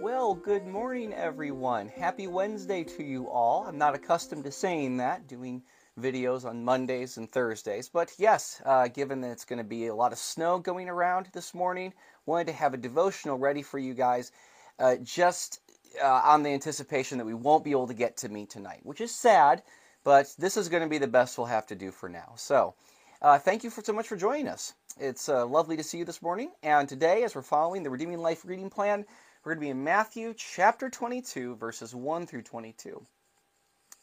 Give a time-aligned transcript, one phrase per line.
[0.00, 1.88] Well, good morning, everyone.
[1.88, 3.64] Happy Wednesday to you all.
[3.66, 5.60] I'm not accustomed to saying that, doing
[5.98, 9.94] videos on Mondays and Thursdays, but yes, uh, given that it's going to be a
[9.94, 11.92] lot of snow going around this morning,
[12.26, 14.30] wanted to have a devotional ready for you guys,
[14.78, 15.60] uh, just
[16.00, 19.00] uh, on the anticipation that we won't be able to get to me tonight, which
[19.00, 19.64] is sad,
[20.04, 22.34] but this is going to be the best we'll have to do for now.
[22.36, 22.74] So,
[23.20, 24.74] uh, thank you for so much for joining us.
[25.00, 28.18] It's uh, lovely to see you this morning, and today, as we're following the Redeeming
[28.18, 29.04] Life reading plan,
[29.48, 33.02] we're going to be in Matthew chapter 22, verses 1 through 22.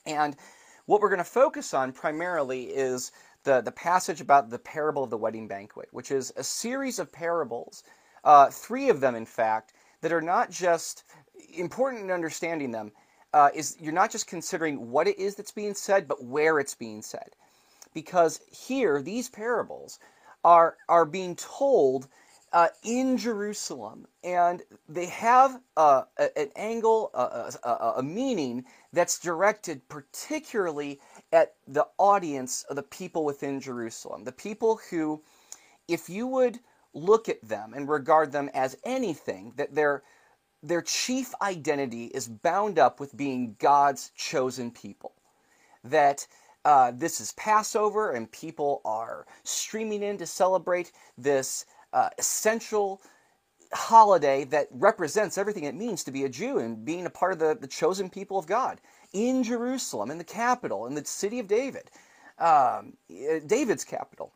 [0.07, 0.35] And
[0.87, 3.11] what we're going to focus on primarily is
[3.43, 7.11] the, the passage about the parable of the wedding banquet, which is a series of
[7.11, 7.83] parables,
[8.23, 11.03] uh, three of them, in fact, that are not just
[11.55, 12.91] important in understanding them.
[13.31, 16.73] Uh, is you're not just considering what it is that's being said, but where it's
[16.73, 17.35] being said,
[17.93, 19.99] because here these parables
[20.43, 22.07] are are being told
[22.55, 26.03] uh, in Jerusalem, and they have uh,
[26.37, 31.01] an angle, a, meaning that's directed particularly
[31.33, 34.23] at the audience of the people within Jerusalem.
[34.23, 35.21] The people who,
[35.89, 36.59] if you would
[36.93, 40.03] look at them and regard them as anything, that their,
[40.63, 45.11] their chief identity is bound up with being God's chosen people.
[45.83, 46.25] That
[46.63, 51.65] uh, this is Passover and people are streaming in to celebrate this
[51.95, 53.01] uh, essential
[53.73, 57.39] holiday that represents everything it means to be a Jew and being a part of
[57.39, 58.81] the, the chosen people of God
[59.13, 61.89] in Jerusalem, in the capital, in the city of David,
[62.37, 64.33] um, uh, David's capital,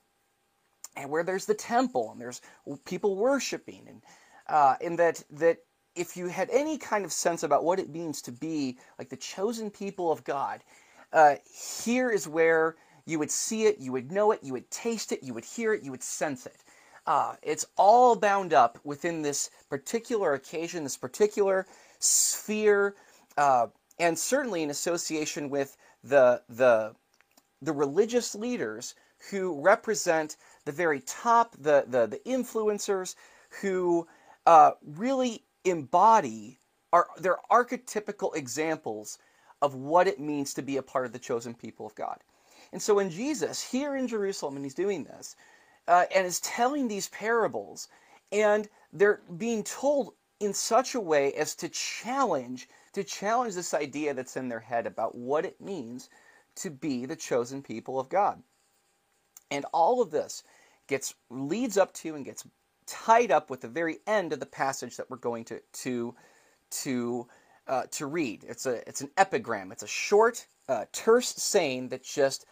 [0.96, 2.42] and where there's the temple and there's
[2.86, 4.02] people worshiping, and
[4.48, 5.58] uh, and that that
[5.96, 9.18] if you had any kind of sense about what it means to be like the
[9.18, 10.64] chosen people of God,
[11.12, 11.36] uh,
[11.78, 15.24] here is where you would see it, you would know it, you would taste it,
[15.24, 16.64] you would hear it, you would sense it.
[17.06, 21.66] Uh, it's all bound up within this particular occasion, this particular
[22.00, 22.96] sphere,
[23.38, 23.68] uh,
[24.00, 26.94] and certainly in association with the the
[27.62, 28.96] the religious leaders
[29.30, 33.16] who represent the very top, the the, the influencers
[33.62, 34.08] who
[34.46, 36.58] uh, really embody
[36.94, 39.20] are they're archetypical examples
[39.62, 42.20] of what it means to be a part of the chosen people of God.
[42.72, 45.36] And so when Jesus here in Jerusalem and he's doing this,
[45.90, 47.90] uh, and is telling these parables,
[48.32, 54.14] and they're being told in such a way as to challenge to challenge this idea
[54.14, 56.10] that's in their head about what it means
[56.56, 58.42] to be the chosen people of God.
[59.52, 60.44] And all of this
[60.88, 62.48] gets leads up to and gets
[62.86, 66.16] tied up with the very end of the passage that we're going to to
[66.70, 67.28] to
[67.68, 68.46] uh, to read.
[68.48, 69.72] It's a it's an epigram.
[69.72, 72.46] It's a short, uh, terse saying that just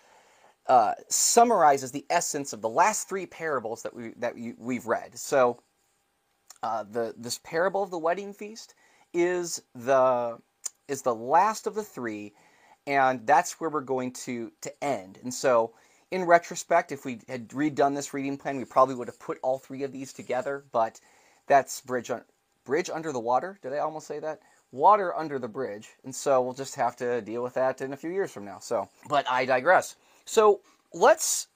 [0.67, 5.17] uh, summarizes the essence of the last three parables that we that we've read.
[5.17, 5.59] So,
[6.61, 8.75] uh, the this parable of the wedding feast
[9.13, 10.37] is the
[10.87, 12.33] is the last of the three,
[12.85, 15.19] and that's where we're going to to end.
[15.23, 15.73] And so,
[16.11, 19.59] in retrospect, if we had redone this reading plan, we probably would have put all
[19.59, 20.65] three of these together.
[20.73, 20.99] But
[21.47, 22.25] that's bridge un-
[22.65, 23.57] bridge under the water.
[23.61, 24.41] Did I almost say that?
[24.73, 27.97] Water under the bridge, and so we'll just have to deal with that in a
[27.97, 28.59] few years from now.
[28.59, 29.95] So, but I digress.
[30.27, 30.59] So
[30.93, 31.47] let's,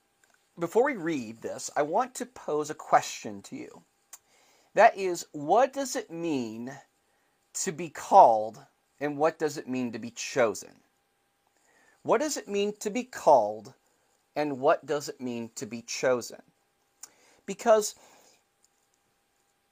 [0.57, 3.83] before we read this, I want to pose a question to you.
[4.75, 6.71] That is, what does it mean
[7.53, 8.65] to be called
[9.01, 10.71] and what does it mean to be chosen?
[12.03, 13.73] What does it mean to be called
[14.37, 16.41] and what does it mean to be chosen?
[17.45, 17.95] Because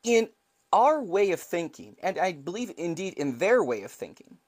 [0.04, 0.28] in
[0.74, 4.40] our way of thinking, and I believe indeed in their way of thinking,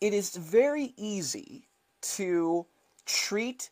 [0.00, 1.66] it is very easy
[2.02, 2.66] to
[3.06, 3.70] treat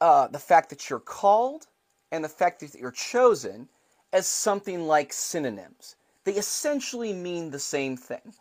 [0.00, 1.66] uh, the fact that you're called
[2.12, 3.68] and the fact that you're chosen
[4.12, 5.96] as something like synonyms.
[6.24, 8.34] They essentially mean the same thing.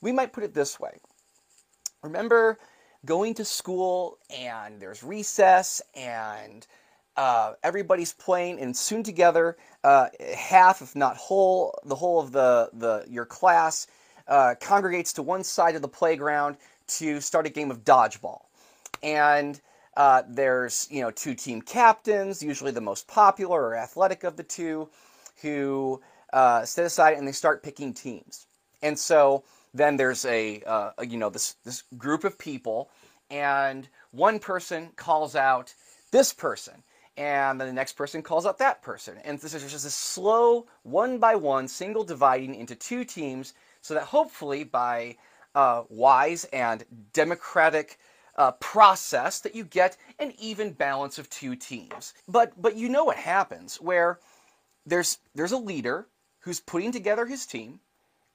[0.00, 0.98] We might put it this way
[2.02, 2.58] Remember
[3.04, 6.66] going to school and there's recess and
[7.16, 12.70] uh, everybody's playing and soon together uh, half if not whole the whole of the,
[12.74, 13.88] the your class
[14.28, 18.42] uh, congregates to one side of the playground to start a game of dodgeball
[19.02, 19.60] and
[19.96, 24.42] uh, there's you know two team captains, usually the most popular or athletic of the
[24.42, 24.88] two,
[25.42, 26.00] who
[26.32, 28.46] uh, set aside and they start picking teams.
[28.82, 32.90] And so then there's a, uh, a you know this this group of people,
[33.30, 35.74] and one person calls out
[36.10, 36.82] this person,
[37.16, 40.66] and then the next person calls out that person, and this is just a slow
[40.82, 45.16] one by one, single dividing into two teams, so that hopefully by
[45.54, 47.98] uh, wise and democratic
[48.36, 52.14] uh, process that you get an even balance of two teams.
[52.28, 54.20] But but you know what happens where
[54.86, 56.06] there's there's a leader
[56.40, 57.80] who's putting together his team,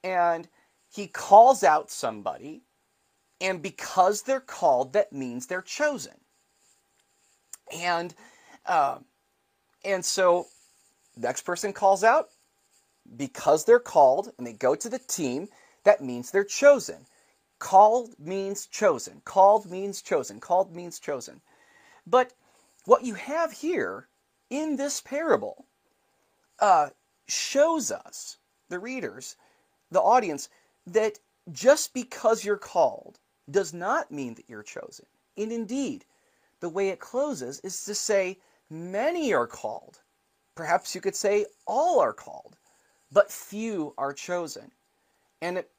[0.04, 0.48] and
[0.94, 2.64] he calls out somebody,
[3.40, 6.14] and because they're called, that means they're chosen.
[7.74, 8.14] And
[8.66, 9.00] uh,
[9.86, 10.48] and so
[11.18, 12.30] next person calls out
[13.18, 15.48] because they're called and they go to the team,
[15.84, 17.06] that means they're chosen.
[17.62, 19.22] Called means chosen.
[19.24, 20.40] Called means chosen.
[20.40, 21.42] Called means chosen.
[22.08, 22.34] But
[22.86, 24.08] what you have here
[24.50, 25.68] in this parable
[26.58, 26.90] uh,
[27.28, 29.36] shows us, the readers,
[29.92, 30.50] the audience,
[30.88, 31.20] that
[31.52, 33.20] just because you're called
[33.52, 35.06] does not mean that you're chosen.
[35.38, 36.04] And indeed,
[36.62, 38.40] the way it closes is to say,
[38.72, 40.00] many are called.
[40.56, 42.58] Perhaps you could say all are called,
[43.12, 44.72] but few are chosen.
[45.44, 45.70] And it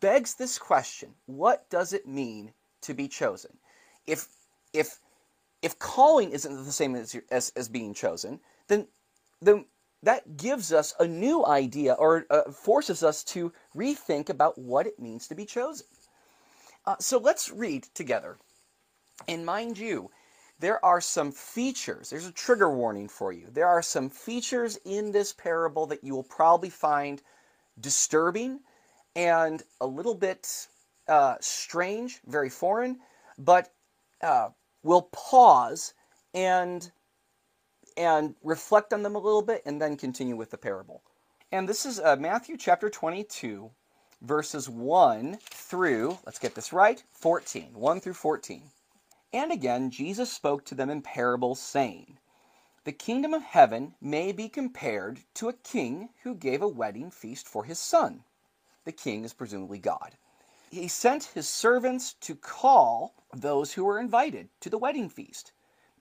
[0.00, 2.52] begs this question what does it mean
[2.82, 3.58] to be chosen?
[4.06, 4.28] If,
[4.72, 4.98] if,
[5.62, 8.86] if calling isn't the same as, as, as being chosen, then,
[9.40, 9.64] then
[10.02, 14.98] that gives us a new idea or uh, forces us to rethink about what it
[14.98, 15.86] means to be chosen.
[16.86, 18.36] Uh, so let's read together.
[19.26, 20.10] And mind you,
[20.58, 23.48] there are some features, there's a trigger warning for you.
[23.50, 27.22] There are some features in this parable that you will probably find
[27.80, 28.60] disturbing
[29.16, 30.68] and a little bit
[31.08, 32.98] uh, strange, very foreign,
[33.38, 33.72] but
[34.22, 34.48] uh,
[34.82, 35.94] we'll pause
[36.34, 36.90] and
[37.96, 41.02] and reflect on them a little bit and then continue with the parable.
[41.52, 43.70] And this is uh, Matthew chapter 22,
[44.22, 47.68] verses 1 through, let's get this right, 14.
[47.72, 48.62] 1 through 14.
[49.32, 52.18] And again, Jesus spoke to them in parables, saying,
[52.84, 57.46] The kingdom of heaven may be compared to a king who gave a wedding feast
[57.46, 58.24] for his son.
[58.84, 60.16] The king is presumably God.
[60.70, 65.52] He sent his servants to call those who were invited to the wedding feast,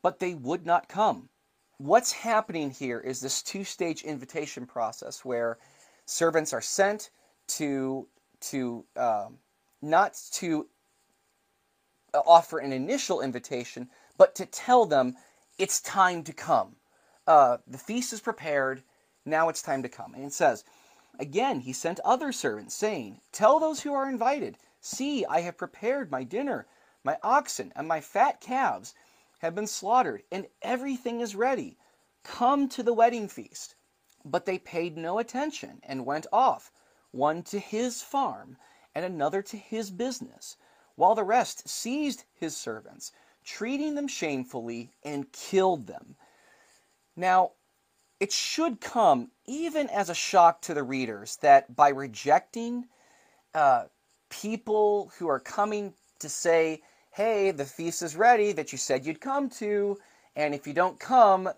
[0.02, 1.30] but they would not come
[1.78, 5.58] what's happening here is this two-stage invitation process where
[6.06, 7.10] servants are sent
[7.48, 8.08] to
[8.40, 9.38] to um,
[9.82, 10.68] not to
[12.14, 15.16] offer an initial invitation, but to tell them
[15.58, 16.76] it's time to come.
[17.26, 18.84] Uh, the feast is prepared.
[19.26, 20.14] Now it's time to come.
[20.14, 20.66] And it says,
[21.20, 26.12] Again, he sent other servants, saying, Tell those who are invited, See, I have prepared
[26.12, 26.68] my dinner.
[27.04, 28.94] My oxen and my fat calves
[29.40, 31.78] have been slaughtered, and everything is ready.
[32.24, 33.76] Come to the wedding feast.
[34.26, 36.72] But they paid no attention and went off,
[37.12, 38.58] one to his farm
[38.96, 40.58] and another to his business,
[40.96, 43.12] while the rest seized his servants,
[43.44, 46.16] treating them shamefully, and killed them.
[47.16, 47.52] Now,
[48.24, 52.86] it should come even as a shock to the readers that by rejecting
[53.54, 53.84] uh,
[54.30, 56.82] people who are coming to say,
[57.12, 59.98] hey, the feast is ready that you said you'd come to,
[60.38, 61.50] and if you don't come,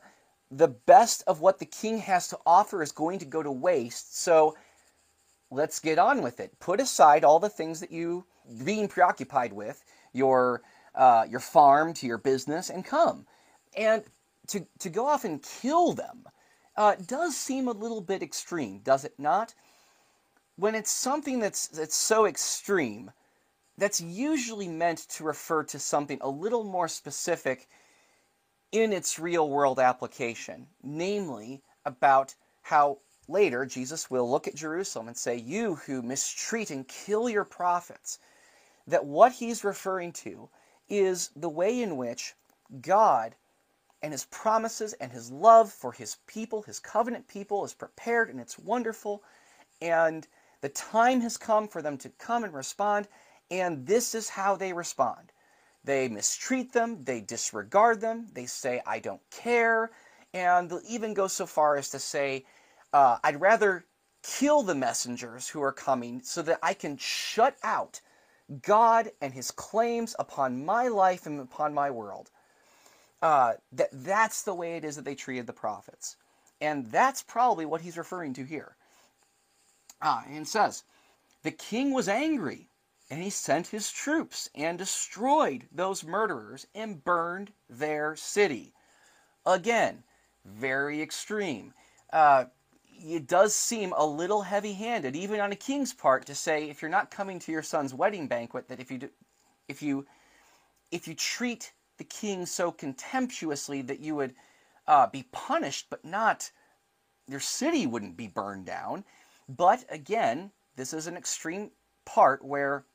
[0.50, 4.20] the best of what the king has to offer is going to go to waste.
[4.20, 4.58] So
[5.52, 6.60] let's get on with it.
[6.60, 8.26] Put aside all the things that you
[8.64, 9.84] being preoccupied with,
[10.14, 10.64] your
[10.96, 13.28] uh, your farm to your business, and come.
[13.78, 14.04] And
[14.48, 16.26] to to go off and kill them
[16.78, 19.54] uh, does seem a little bit extreme, does it not?
[20.58, 23.12] When it's something that's that's so extreme,
[23.78, 27.68] that's usually meant to refer to something a little more specific
[28.72, 35.18] in its real world application, namely about how later Jesus will look at Jerusalem and
[35.18, 38.20] say, You who mistreat and kill your prophets.
[38.88, 40.50] That what he's referring to
[40.90, 42.36] is the way in which
[42.82, 43.36] God
[44.06, 48.40] and his promises and his love for his people, his covenant people, is prepared and
[48.40, 49.24] it's wonderful.
[49.82, 50.28] And
[50.62, 53.08] the time has come for them to come and respond.
[53.50, 55.32] And this is how they respond.
[55.84, 59.90] They mistreat them, they disregard them, they say, I don't care,
[60.36, 62.46] and they'll even go so far as to say,
[62.94, 63.86] uh, I'd rather
[64.22, 68.02] kill the messengers who are coming so that I can shut out
[68.62, 72.30] God and his claims upon my life and upon my world.
[73.22, 76.18] Uh, that that's the way it is that they treated the prophets.
[76.62, 78.76] And that's probably what he's referring to here.
[80.02, 80.84] Ah, and says,
[81.44, 82.70] The king was angry
[83.10, 88.74] and he sent his troops and destroyed those murderers and burned their city.
[89.46, 90.04] Again,
[90.44, 91.74] very extreme.
[92.12, 92.46] Uh,
[92.98, 96.90] it does seem a little heavy-handed, even on a king's part, to say if you're
[96.90, 99.10] not coming to your son's wedding banquet, that if you do,
[99.68, 100.06] if you
[100.92, 104.36] if you treat the king so contemptuously that you would
[104.88, 106.52] uh, be punished, but not
[107.28, 109.04] your city wouldn't be burned down.
[109.48, 111.72] But again, this is an extreme
[112.06, 112.86] part where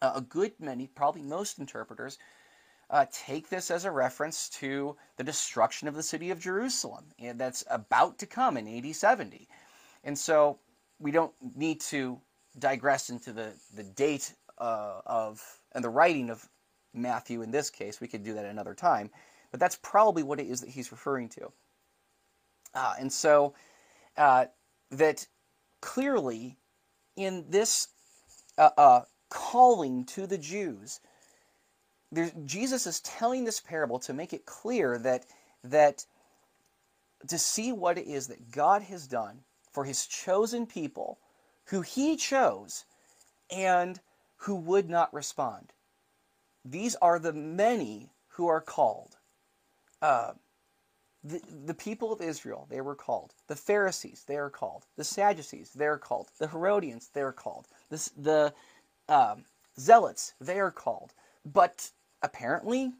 [0.00, 2.18] uh, a good many, probably most interpreters,
[2.90, 7.40] uh, take this as a reference to the destruction of the city of Jerusalem and
[7.40, 9.48] that's about to come in AD 70.
[10.04, 10.58] And so
[10.98, 12.20] we don't need to
[12.58, 15.42] digress into the, the date uh, of
[15.72, 16.46] and the writing of
[16.94, 18.00] Matthew in this case.
[18.00, 19.10] We could do that another time.
[19.50, 21.52] But that's probably what it is that he's referring to.
[22.74, 23.54] Uh, and so
[24.16, 24.46] uh,
[24.90, 25.26] that
[25.80, 26.56] clearly
[27.16, 27.88] in this
[28.56, 31.00] uh, uh calling to the Jews,
[32.44, 35.26] Jesus is telling this parable to make it clear that
[35.64, 36.04] that
[37.28, 41.18] to see what it is that God has done for his chosen people
[41.66, 42.84] who he chose
[43.50, 44.00] and
[44.36, 45.72] who would not respond.
[46.64, 49.16] These are the many who are called.
[50.00, 50.32] Uh,
[51.24, 53.34] the, the people of Israel, they were called.
[53.46, 54.86] The Pharisees, they are called.
[54.96, 56.30] The Sadducees, they are called.
[56.38, 57.68] The Herodians, they are called.
[57.90, 58.54] The, the
[59.08, 59.44] um,
[59.78, 61.14] Zealots, they are called.
[61.44, 61.90] But
[62.22, 62.92] apparently,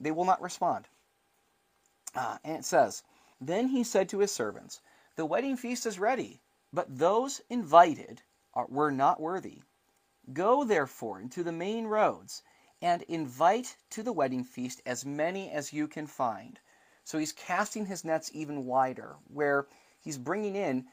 [0.00, 0.88] they will not respond.
[2.14, 3.02] Uh, and it says,
[3.40, 4.80] Then he said to his servants,
[5.16, 6.40] The wedding feast is ready,
[6.72, 8.22] but those invited
[8.54, 9.62] are, were not worthy.
[10.32, 12.42] Go therefore into the main roads
[12.82, 16.58] and invite to the wedding feast as many as you can find.
[17.04, 19.66] So he's casting his nets even wider, where
[20.00, 20.86] he's bringing in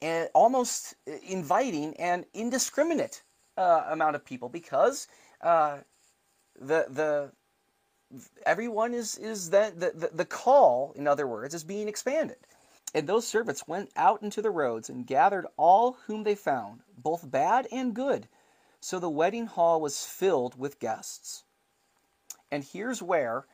[0.00, 0.94] and almost
[1.28, 3.22] inviting an indiscriminate
[3.56, 5.06] uh, amount of people because
[5.42, 5.78] uh,
[6.60, 7.30] the the
[8.44, 12.36] everyone is is that the the call in other words is being expanded
[12.94, 17.30] and those servants went out into the roads and gathered all whom they found both
[17.30, 18.28] bad and good
[18.82, 21.44] so the wedding hall was filled with guests
[22.50, 23.46] and here's where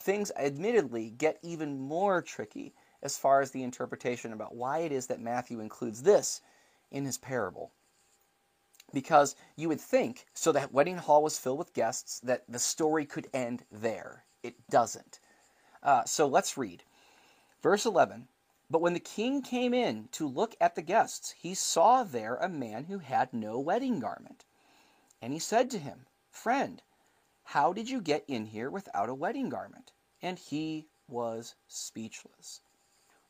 [0.00, 5.06] things admittedly get even more tricky as far as the interpretation about why it is
[5.06, 6.40] that Matthew includes this
[6.90, 7.70] in his parable
[8.94, 13.04] because you would think, so that wedding hall was filled with guests, that the story
[13.04, 14.24] could end there.
[14.42, 15.20] It doesn't.
[15.82, 16.82] Uh, so let's read.
[17.62, 18.28] Verse 11
[18.70, 22.48] But when the king came in to look at the guests, he saw there a
[22.48, 24.45] man who had no wedding garment.
[25.20, 26.82] And he said to him, Friend,
[27.44, 29.92] how did you get in here without a wedding garment?
[30.22, 32.60] And he was speechless.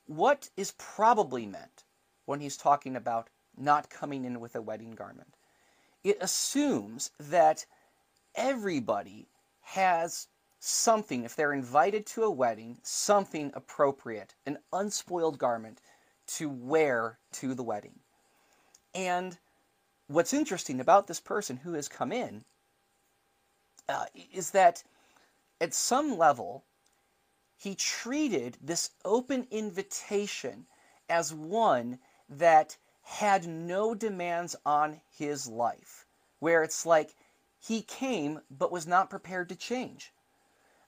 [0.07, 1.85] What is probably meant
[2.25, 5.37] when he's talking about not coming in with a wedding garment?
[6.07, 7.67] it assumes that
[8.37, 9.27] everybody
[9.61, 10.29] has
[10.61, 15.81] something, if they're invited to a wedding, something appropriate, an unspoiled garment
[16.29, 17.99] to wear to the wedding.
[18.95, 19.37] And
[20.09, 22.45] what's interesting about this person who has come in
[23.89, 24.83] uh, is that
[25.61, 26.65] at some level,
[27.57, 30.67] he treated this open invitation
[31.09, 31.99] as one
[32.29, 36.05] that had no demands on his life,
[36.41, 37.15] where it's like
[37.59, 40.13] he came but was not prepared to change.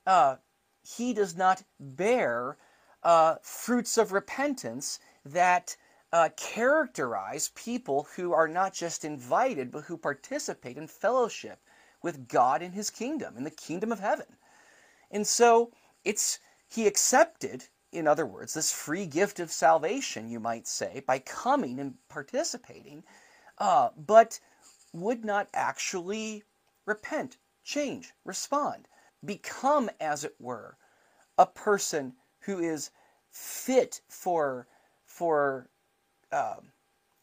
[0.06, 0.37] Uh,
[0.82, 2.56] he does not bear
[3.02, 5.76] uh, fruits of repentance that
[6.12, 11.60] uh, characterize people who are not just invited but who participate in fellowship
[12.02, 14.36] with God in his kingdom, in the kingdom of heaven.
[15.10, 15.72] And so
[16.04, 16.38] it's
[16.68, 21.80] he accepted in other words, this free gift of salvation, you might say, by coming
[21.80, 23.02] and participating,
[23.56, 24.38] uh, but
[24.92, 26.44] would not actually
[26.84, 28.88] repent, change, respond,
[29.24, 30.76] become, as it were,
[31.38, 32.90] a person who is
[33.30, 34.66] fit for
[35.04, 35.70] for
[36.32, 36.73] um,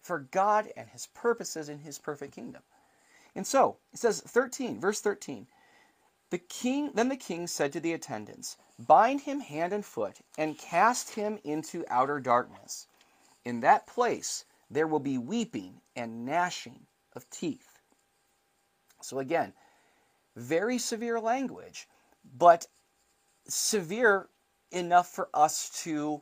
[0.02, 2.64] for God and His purposes in His perfect kingdom.
[3.36, 5.48] And so it says 13, verse 13.
[6.32, 10.58] The king then the king said to the attendants, Bind him hand and foot, and
[10.58, 12.88] cast him into outer darkness.
[13.44, 17.80] In that place there will be weeping and gnashing of teeth.
[19.02, 19.54] So again,
[20.36, 21.88] very severe language,
[22.24, 22.68] but
[23.48, 24.30] severe
[24.72, 26.22] enough for us to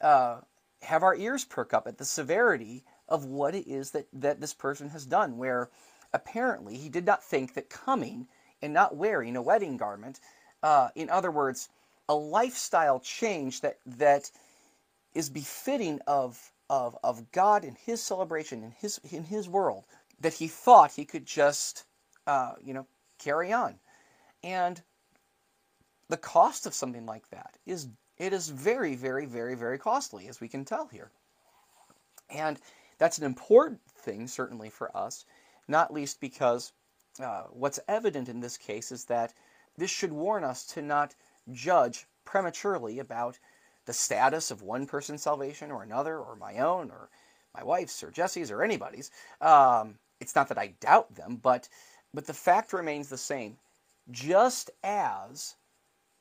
[0.00, 0.40] uh,
[0.82, 4.54] have our ears perk up at the severity of what it is that, that this
[4.54, 5.70] person has done, where
[6.12, 8.26] apparently he did not think that coming
[8.62, 10.20] and not wearing a wedding garment,
[10.62, 11.68] uh, in other words,
[12.08, 14.30] a lifestyle change that that
[15.14, 19.84] is befitting of of of God and His celebration in His in His world
[20.20, 21.84] that he thought he could just
[22.26, 22.86] uh, you know
[23.18, 23.78] carry on,
[24.42, 24.82] and
[26.08, 27.88] the cost of something like that is
[28.20, 31.10] it is very very very very costly as we can tell here,
[32.28, 32.60] and
[32.98, 35.24] that's an important thing certainly for us,
[35.66, 36.72] not least because
[37.20, 39.34] uh, what's evident in this case is that
[39.76, 41.14] this should warn us to not
[41.50, 43.38] judge prematurely about
[43.86, 47.08] the status of one person's salvation or another, or my own, or
[47.54, 49.10] my wife's, or Jesse's, or anybody's.
[49.40, 51.68] Um, it's not that I doubt them, but
[52.12, 53.56] but the fact remains the same.
[54.10, 55.56] Just as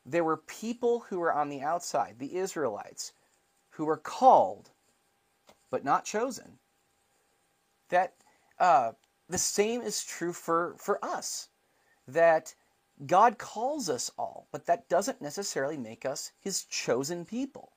[0.05, 3.13] there were people who were on the outside, the Israelites,
[3.71, 4.71] who were called
[5.69, 6.59] but not chosen,
[7.89, 8.15] that
[8.59, 8.91] uh,
[9.27, 11.49] the same is true for, for us.
[12.07, 12.55] That
[13.05, 17.71] God calls us all, but that doesn't necessarily make us his chosen people.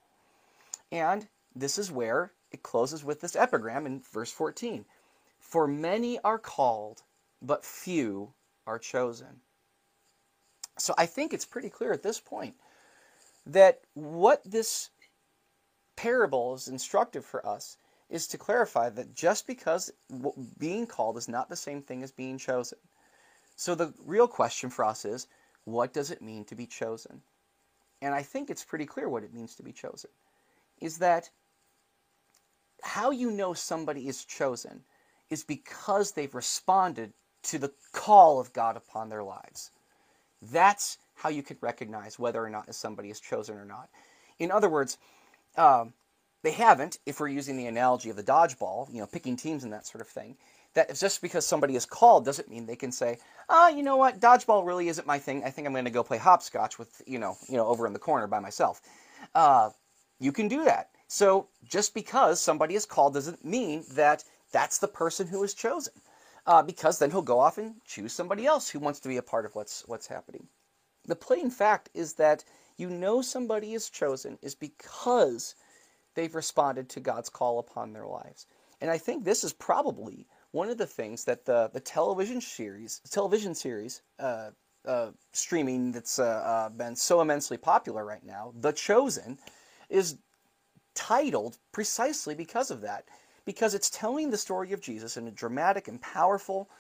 [0.91, 4.85] And this is where it closes with this epigram in verse 14
[5.38, 7.02] For many are called,
[7.41, 8.33] but few
[8.67, 9.43] are chosen.
[10.79, 12.55] So I think it's pretty clear at this point
[13.47, 14.91] that what this
[15.97, 17.76] parable is instructive for us
[18.09, 19.91] is to clarify that just because
[20.59, 22.79] being called is not the same thing as being chosen.
[23.57, 25.26] So the real question for us is
[25.64, 27.23] what does it mean to be chosen?
[28.00, 30.11] And I think it's pretty clear what it means to be chosen.
[30.81, 31.31] Is that
[32.83, 34.83] how you know somebody is chosen
[35.31, 37.12] is because they've responded
[37.45, 39.71] to the call of God upon their lives.
[40.51, 43.89] That's how you can recognize whether or not somebody is chosen or not.
[44.39, 44.99] In other words,
[45.57, 45.93] um,
[46.43, 49.73] they haven't, if we're using the analogy of the dodgeball, you know, picking teams and
[49.73, 50.37] that sort of thing.
[50.75, 53.19] That just because somebody is called doesn't mean they can say,
[53.49, 55.45] ah, oh, you know what, dodgeball really isn't my thing.
[55.45, 57.93] I think I'm going to go play hopscotch with, you know, you know, over in
[57.93, 58.81] the corner by myself.
[59.35, 59.71] Uh,
[60.19, 60.89] you can do that.
[61.09, 65.93] So just because somebody is called doesn't mean that that's the person who is chosen.
[66.45, 69.23] Uh, because then he'll go off and choose somebody else who wants to be a
[69.23, 70.49] part of what's what's happening.
[71.07, 72.45] The plain fact is that
[72.77, 75.55] you know somebody is chosen is because
[76.15, 78.47] they've responded to God's call upon their lives.
[78.81, 83.01] And I think this is probably one of the things that the, the television series,
[83.11, 84.51] television series, uh,
[84.85, 89.39] uh, streaming that's uh, uh been so immensely popular right now, The Chosen,
[89.89, 90.19] is
[90.95, 93.05] titled precisely because of that.
[93.45, 96.71] Because it's telling the story of Jesus in a dramatic and powerful,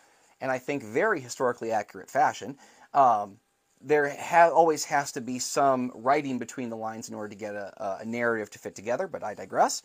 [0.40, 2.56] and I think very historically accurate fashion.
[2.94, 3.38] Um,
[3.80, 7.54] there ha- always has to be some writing between the lines in order to get
[7.54, 9.82] a, a, narrative to fit together, but I digress.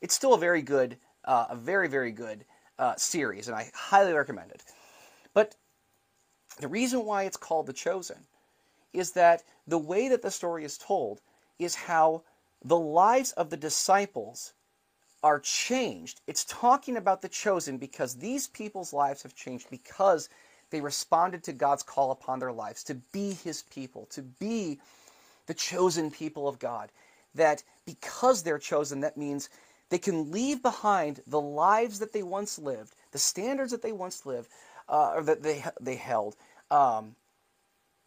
[0.00, 2.44] It's still a very good, uh, a very, very good
[2.78, 4.62] uh, series, and I highly recommend it.
[5.34, 5.56] But
[6.60, 8.26] the reason why it's called The Chosen
[8.92, 11.20] is that the way that the story is told
[11.58, 12.22] is how
[12.64, 14.52] the lives of the disciples
[15.22, 16.20] are changed.
[16.26, 20.28] It's talking about the chosen because these people's lives have changed because
[20.70, 24.78] they responded to God's call upon their lives to be his people, to be
[25.46, 26.90] the chosen people of God.
[27.34, 29.50] That because they're chosen, that means
[29.90, 34.24] they can leave behind the lives that they once lived, the standards that they once
[34.24, 34.48] lived,
[34.88, 36.36] uh, or that they, they held,
[36.70, 37.14] um,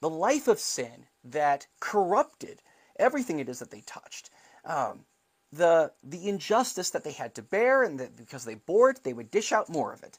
[0.01, 2.61] the life of sin that corrupted
[2.97, 4.29] everything it is that they touched
[4.65, 5.05] um,
[5.53, 9.13] the the injustice that they had to bear, and that because they bore it, they
[9.13, 10.17] would dish out more of it.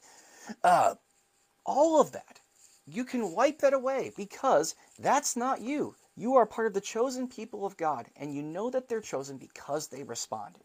[0.63, 0.95] Uh,
[1.65, 2.39] all of that,
[2.85, 5.95] you can wipe that away because that's not you.
[6.15, 9.37] You are part of the chosen people of God, and you know that they're chosen
[9.37, 10.63] because they responded.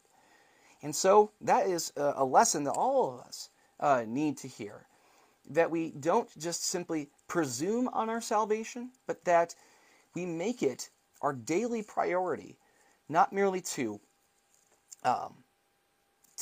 [0.83, 4.87] And so that is a, lesson that all of us uh, need to hear.
[5.51, 9.55] That we don't just simply presume on our salvation, but that
[10.15, 12.57] we make it our daily priority
[13.09, 14.01] not merely to
[15.05, 15.35] um,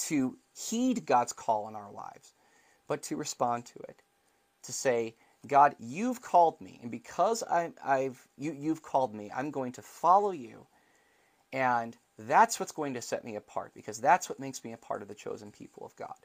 [0.07, 2.35] to heed God's call in our lives,
[2.87, 4.03] but to respond to it,
[4.64, 5.14] to say,
[5.47, 9.83] God, you've called me, and because I, have you, you've called me, I'm going to
[9.83, 10.66] follow you,
[11.53, 15.03] and that's what's going to set me apart, because that's what makes me a part
[15.03, 16.16] of the chosen people of God.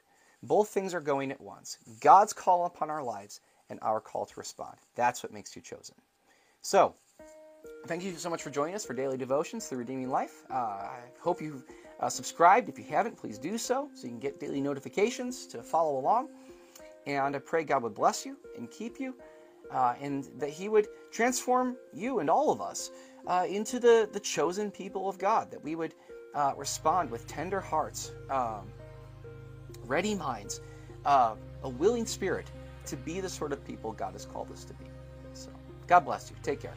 [0.42, 4.34] Both things are going at once: God's call upon our lives and our call to
[4.36, 4.76] respond.
[4.94, 5.94] That's what makes you chosen.
[6.60, 6.94] So,
[7.86, 10.42] Thank you so much for joining us for Daily Devotions through Redeeming Life.
[10.50, 11.64] Uh, I hope you've
[12.04, 12.68] uh, subscribed.
[12.68, 16.28] If you haven't, please do so so you can get daily notifications to follow along.
[17.06, 19.14] And I pray God would bless you and keep you,
[19.70, 22.90] uh, and that He would transform you and all of us
[23.26, 25.94] uh, into the, the chosen people of God, that we would
[26.34, 28.68] uh, respond with tender hearts, um,
[29.86, 30.60] ready minds,
[31.06, 32.50] uh, a willing spirit
[32.84, 34.84] to be the sort of people God has called us to be.
[35.32, 35.50] So,
[35.86, 36.36] God bless you.
[36.42, 36.74] Take care.